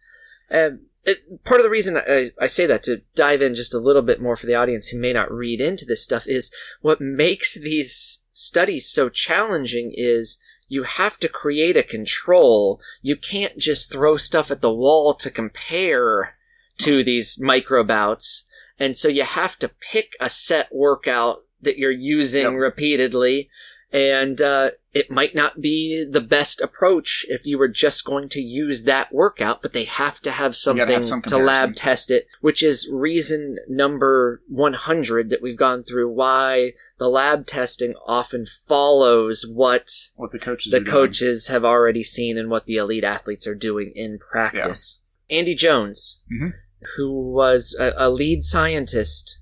[0.51, 3.79] Um, it, part of the reason I, I say that to dive in just a
[3.79, 7.01] little bit more for the audience who may not read into this stuff is what
[7.01, 10.39] makes these studies so challenging is
[10.69, 12.81] you have to create a control.
[13.03, 16.37] You can't just throw stuff at the wall to compare
[16.79, 18.47] to these micro bouts.
[18.79, 22.53] And so you have to pick a set workout that you're using Yep.
[22.55, 23.51] repeatedly.
[23.93, 28.41] And uh, it might not be the best approach if you were just going to
[28.41, 32.27] use that workout, but they have to have something have some to lab test it,
[32.41, 39.45] which is reason number 100 that we've gone through why the lab testing often follows
[39.47, 40.91] what What the coaches the doing.
[40.91, 45.01] coaches have already seen and what the elite athletes are doing in practice.
[45.29, 46.53] Andy Jones, Mhm.
[46.97, 49.39] who was a, a lead scientist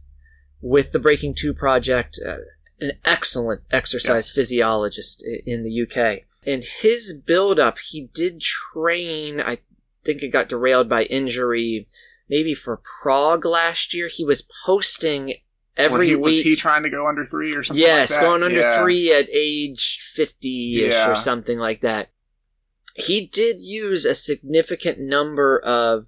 [0.61, 2.37] with the Breaking Two project, uh,
[2.81, 4.35] an excellent exercise Yes.
[4.35, 6.25] physiologist in the UK.
[6.47, 9.41] And his build-up, he did train.
[9.41, 9.59] I
[10.05, 11.89] think it got derailed by injury.
[12.29, 15.35] Maybe for Prague last year, he was posting
[15.77, 16.25] every he- week.
[16.25, 17.83] Was he trying to go under three or something?
[17.83, 18.27] Yes, like that?
[18.27, 18.83] going under Yeah.
[18.83, 21.11] three at age 50 ish Yeah.
[21.13, 22.11] or something like that.
[22.97, 26.07] He did use a significant number of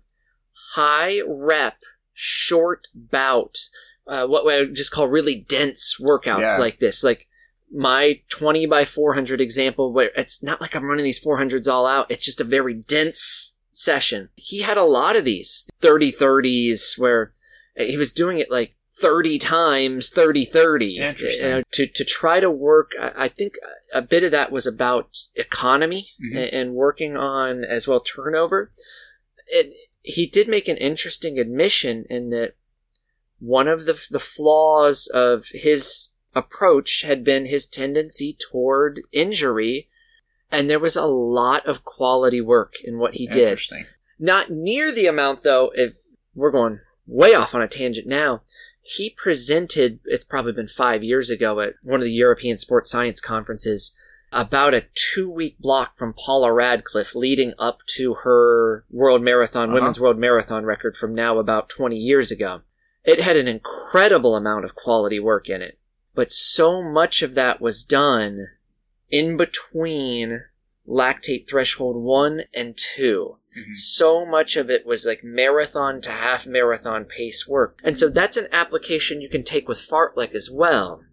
[0.73, 1.83] high rep,
[2.15, 3.71] short bouts,
[4.07, 6.57] uh, what I would just call really dense workouts Yeah.
[6.59, 7.03] like this.
[7.05, 7.29] Like
[7.73, 12.11] my 20 by 400 example, where it's not like I'm running these 400s all out,
[12.11, 14.29] it's just a very dense session.
[14.35, 17.33] He had a lot of these 30 30s where
[17.77, 21.65] he was doing it like 30 times 30 30 Interesting.
[21.73, 23.55] to, to try to work I, I think
[23.95, 26.37] a bit of that was about economy Mhm.
[26.37, 28.71] a- and, working on as well turnover
[29.47, 32.55] it, he did make an interesting admission in that
[33.45, 39.89] one of the, the flaws of his approach had been his tendency toward injury
[40.51, 43.87] and there was a lot of quality work in what he did Interesting.
[44.19, 45.95] not near the amount, though, if
[46.35, 48.43] we're going way off on a tangent now.
[48.83, 53.21] He presented, it's probably been five years ago at one of the European Sports Science
[53.21, 53.97] conferences,
[54.31, 59.75] about a two week block from Paula Radcliffe leading up to her world marathon, Uh-huh.
[59.75, 62.63] women's world marathon record from now about 20 years ago.
[63.05, 65.79] It had an incredible amount of quality work in it,
[66.15, 68.49] but so much of that was done
[69.11, 70.45] in between
[70.87, 73.75] lactate threshold one and 2 Mhm.
[73.77, 77.79] So much of it was like marathon to half marathon pace work.
[77.85, 81.05] And so that's an application you can take with fartlek as well.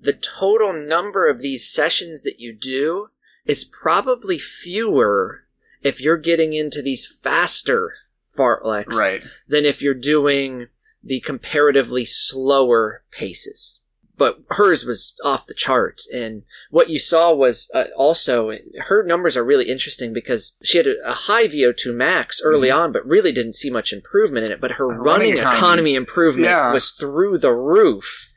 [0.00, 3.08] The total number of these sessions that you do
[3.46, 5.44] is probably fewer
[5.82, 7.92] if you're getting into these faster
[8.36, 9.22] fartleks Right.
[9.48, 10.68] than if you're doing
[11.02, 13.78] the comparatively slower paces.
[14.16, 18.52] But hers was off the charts, and what you saw was uh, also
[18.86, 22.92] her numbers are really interesting because she had a, a high VO2 max early on,
[22.92, 24.60] but really didn't see much improvement in it.
[24.60, 25.00] But her Mm-hmm.
[25.02, 25.94] Running running, economy, economy.
[25.94, 26.72] improvement Yeah.
[26.72, 28.28] was through the roof,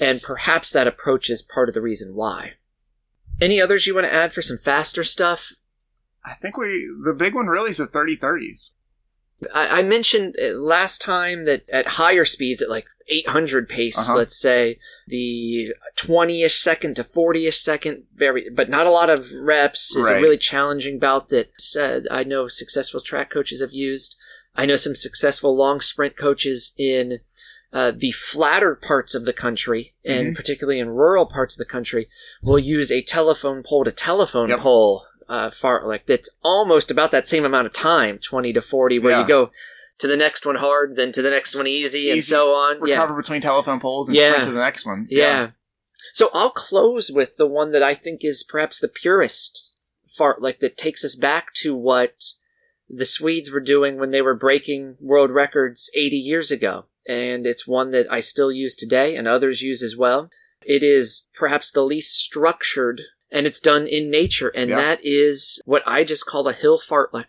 [0.00, 2.54] and perhaps that approach is part of the reason why.
[3.40, 5.52] Any others you want to add for some faster stuff?
[6.24, 8.70] I think we the big one really is the 30-30s.
[9.54, 14.16] I, I mentioned uh, last time that at higher speeds, at like 800 pace, Uh-huh.
[14.16, 19.94] let's say the 20-ish second to 40-ish second, very, but not a lot of reps,
[19.96, 21.48] is a really challenging bout that
[21.78, 24.16] uh, I know successful track coaches have used.
[24.56, 27.20] I know some successful long sprint coaches in
[27.72, 30.34] uh, the flatter parts of the country, and Mhm.
[30.34, 32.08] particularly in rural parts of the country,
[32.42, 34.60] will use a telephone pole to telephone Yep.
[34.60, 39.12] pole uh, fartlek that's almost about that same amount of time, twenty to forty, where
[39.12, 39.22] Yeah.
[39.22, 39.50] you go
[39.98, 42.76] to the next one hard, then to the next one easy, and so on.
[42.86, 44.28] Yeah, Recover between telephone poles and Yeah.
[44.30, 45.06] sprint to the next one.
[45.10, 45.50] yeah.
[46.12, 49.72] So I'll close with the one that I think is perhaps the purest
[50.18, 52.14] fartlek that takes us back to what
[52.88, 56.86] the Swedes were doing when they were breaking world records 80 years ago.
[57.06, 60.30] And it's one that I still use today and others use as well.
[60.62, 64.48] It is perhaps the least structured and it's done in nature.
[64.48, 64.76] And Yeah.
[64.76, 67.26] that is what I just call a hill fartlek.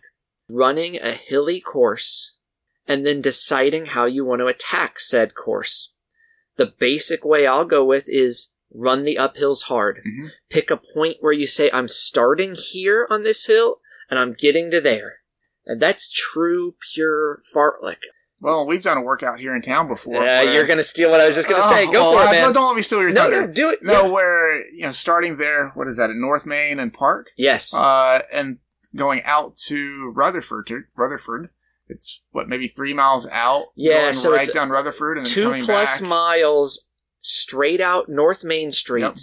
[0.48, 2.32] Running a hilly course
[2.86, 5.92] and then deciding how you want to attack said course.
[6.56, 10.02] The basic way I'll go with is run the uphills hard.
[10.04, 10.30] Mhm.
[10.48, 14.70] Pick a point where you say, I'm starting here on this hill and I'm getting
[14.72, 15.20] to there.
[15.66, 18.02] And that's true, pure fartlek.
[18.42, 20.14] Well, we've done a workout here in town before.
[20.24, 21.86] Yeah, where- you're going to steal what I was just going to say.
[21.86, 22.52] Oh, Go well, for it, man.
[22.54, 23.46] Don't let me steal your No, thunder.
[23.46, 23.80] no, do it.
[23.82, 24.08] No, Yeah.
[24.08, 25.68] where you know, starting there.
[25.74, 26.08] What is that?
[26.10, 27.74] At North Main and Park, Yes.
[27.74, 28.58] uh, and
[28.96, 30.66] going out to Rutherford.
[30.68, 31.50] To Rutherford,
[31.88, 33.66] it's what maybe three miles out.
[33.76, 36.08] Yeah, going so right it's down Rutherford and Two plus back.
[36.08, 36.88] miles
[37.20, 39.16] straight out North Main Street Yep.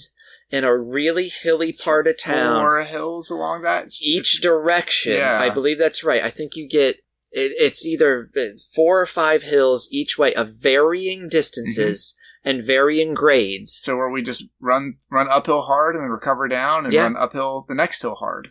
[0.51, 2.61] in a really hilly part of town.
[2.61, 3.87] Four hills along that.
[4.01, 5.13] each direction.
[5.13, 5.39] Yeah.
[5.41, 6.23] I believe that's right.
[6.23, 6.97] I think you get
[7.31, 8.29] it, it's either
[8.73, 12.49] four or five hills each way of varying distances Mm-hmm.
[12.49, 13.73] and varying grades.
[13.81, 17.03] So where we just run run uphill hard and then recover down and Yeah.
[17.03, 18.49] run uphill the next hill hard.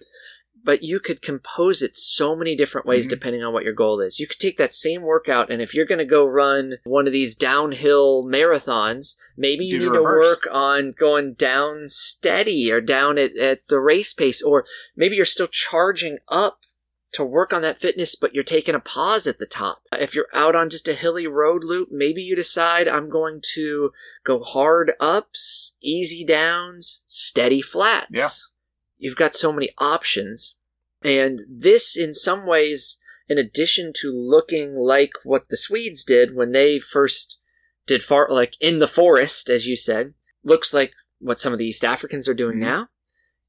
[0.65, 3.11] But you could compose it so many different ways Mhm.
[3.11, 4.19] depending on what your goal is.
[4.19, 7.13] You could take that same workout, and if you're going to go run one of
[7.13, 13.17] these downhill marathons, maybe you Do need to work on going down steady or down
[13.17, 14.65] at, at the race pace, or
[14.97, 16.66] maybe you're still charging up
[17.17, 19.83] to work on that fitness, but you're taking a pause at the top.
[19.93, 23.93] If you're out on just a hilly road loop, maybe you decide I'm going to
[24.25, 28.13] go hard ups, easy downs, steady flats.
[28.13, 28.29] Yeah.
[28.99, 30.57] You've got so many options.
[31.03, 32.99] And this, in some ways,
[33.29, 37.41] in addition to looking like what the Swedes did when they first
[37.87, 40.15] did fartlek in the forest, as you said,
[40.45, 42.61] looks like what some of the East Africans are doing Mhm.
[42.61, 42.89] now.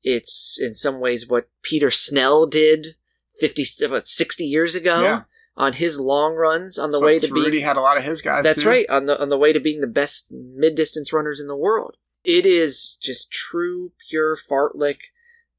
[0.03, 2.95] It's in some ways what Peter Snell did
[3.39, 5.21] 50, what, 60 years ago Yeah.
[5.55, 7.63] on his long runs on the way to Rudy being.
[7.65, 8.43] had a lot of his guys.
[8.43, 8.69] That's too.
[8.69, 11.55] right, on the on the way to being the best mid distance runners in the
[11.55, 11.97] world.
[12.23, 14.97] It is just true, pure fartlek.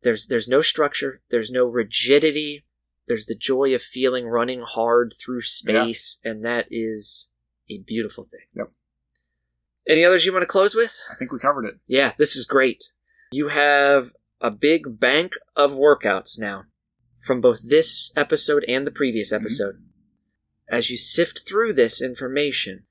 [0.02, 1.22] There's there's no structure.
[1.30, 2.64] There's no rigidity.
[3.06, 7.30] There's the joy of feeling running hard through space, and that is
[7.70, 8.42] a beautiful thing.
[8.54, 8.70] Yep.
[9.88, 10.94] Any others you want to close with?
[11.10, 11.76] I think we covered it.
[11.86, 12.92] Yeah, this is great.
[13.32, 14.12] You have
[14.42, 16.66] a big bank of workouts now
[17.18, 19.44] from both this episode and the previous mm-hmm.
[19.44, 19.82] episode.
[20.68, 22.84] As you sift through this information,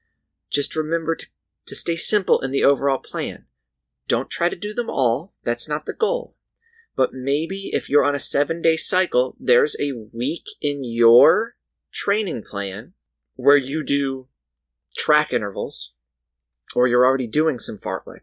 [0.51, 1.27] just remember to,
[1.67, 3.45] to stay simple in the overall plan.
[4.07, 6.35] Don't try to do them all, that's not the goal.
[6.95, 11.55] But maybe if you're on a seven day cycle, there's a week in your
[11.93, 12.93] training plan
[13.35, 14.27] where you do
[14.97, 15.93] track intervals,
[16.75, 18.21] or you're already doing some fartlek.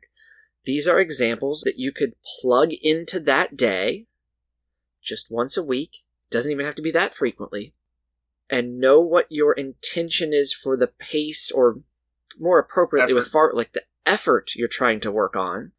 [0.65, 4.07] These are examples that you could plug into that day
[5.05, 5.99] just once a week.
[6.31, 7.75] Doesn't even have to be that frequently.
[8.51, 11.81] And know what your intention is for the pace, or
[12.39, 15.73] more appropriately with fartlek, the effort you're trying to work on,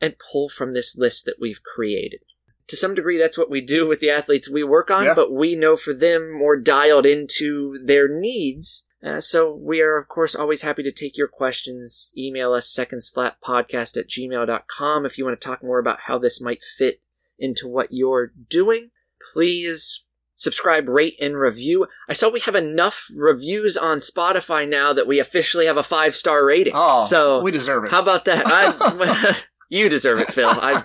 [0.00, 2.20] and pull from this list that we've created.
[2.68, 5.14] To some degree, that's what we do with the athletes we work on, Yeah.
[5.14, 8.86] but we know for them more dialed into their needs.
[9.02, 12.10] Uh, so we are, of course, always happy to take your questions.
[12.16, 16.62] Email us secondsflatpodcast at gmail.com if you want to talk more about how this might
[16.62, 17.00] fit
[17.38, 18.90] into what you're doing.
[19.32, 20.04] Please
[20.34, 21.86] subscribe, rate, and review.
[22.08, 26.14] I saw we have enough reviews on Spotify now that we officially have a five
[26.14, 26.74] star rating.
[26.76, 27.90] Oh, so we deserve it.
[27.90, 28.42] how about that?
[28.46, 29.36] I,
[29.68, 30.48] you deserve it, Phil.
[30.48, 30.84] I,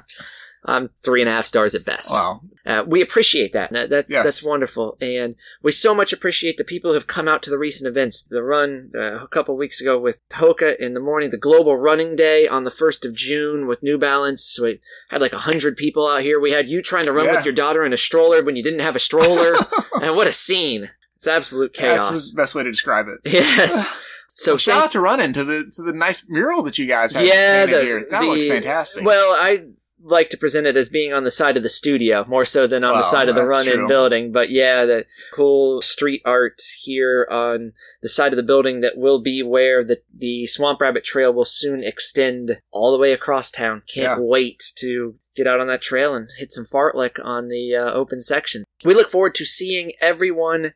[0.66, 2.12] I'm three and a half stars at best.
[2.12, 2.42] wow.
[2.66, 3.72] Uh, we appreciate that.
[3.72, 4.24] That- That's Yes.
[4.26, 7.58] that's wonderful, and we so much appreciate the people who have come out to the
[7.58, 8.22] recent events.
[8.24, 12.16] The run uh, a couple weeks ago with Hoka in the morning, the Global Running
[12.16, 14.60] Day on the first of June with New Balance.
[14.62, 16.40] We had like a hundred people out here.
[16.40, 17.36] We had you trying to run Yeah.
[17.38, 19.56] with your daughter in a stroller when you didn't have a stroller,
[20.02, 20.92] and what a scene!
[21.16, 22.10] It's absolute chaos.
[22.12, 23.20] That's the best way to describe it.
[23.32, 23.88] yes.
[24.32, 27.12] So Well, shout out to running to the to the nice mural that you guys
[27.14, 28.06] have yeah, the, here.
[28.10, 29.04] That the- looks fantastic.
[29.04, 29.66] Well, I
[30.02, 32.84] like to present it as being on the side of the studio more so than
[32.84, 33.88] on the side of the run-in true.
[33.88, 34.32] building.
[34.32, 39.22] But yeah, the cool street art here on the side of the building that will
[39.22, 43.84] be where the the Swamp Rabbit Trail will soon extend all the way across town.
[43.94, 44.26] Can't Yeah.
[44.26, 48.20] wait to get out on that trail and hit some fartlek on the uh, open
[48.22, 48.64] section.
[48.84, 50.74] We look forward to seeing everyone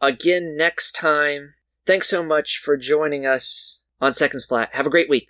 [0.00, 1.54] again next time.
[1.86, 4.70] Thanks so much for joining us on Seconds Flat.
[4.72, 5.28] Have a great week.